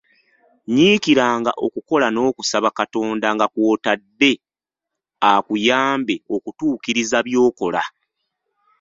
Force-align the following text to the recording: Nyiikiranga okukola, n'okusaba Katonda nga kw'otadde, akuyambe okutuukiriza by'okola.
Nyiikiranga 0.73 1.51
okukola, 1.65 2.07
n'okusaba 2.11 2.69
Katonda 2.77 3.27
nga 3.35 3.45
kw'otadde, 3.53 4.31
akuyambe 5.31 6.15
okutuukiriza 6.35 7.17
by'okola. 7.27 7.83